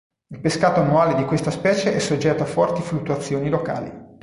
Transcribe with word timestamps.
Il 0.31 0.39
pescato 0.39 0.79
annuale 0.79 1.13
di 1.13 1.25
questa 1.25 1.51
specie 1.51 1.93
è 1.93 1.99
soggetto 1.99 2.41
a 2.41 2.47
forti 2.47 2.81
fluttuazioni 2.81 3.49
locali. 3.49 3.91